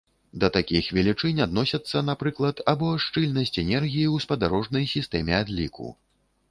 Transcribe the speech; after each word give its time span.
Да 0.43 0.47
такіх 0.53 0.87
велічынь 0.97 1.41
адносяцца, 1.45 2.03
напрыклад, 2.09 2.63
або 2.73 2.89
шчыльнасць 3.05 3.55
энергіі 3.67 4.07
ў 4.15 4.17
спадарожнай 4.27 4.93
сістэме 4.97 5.33
адліку. 5.45 5.97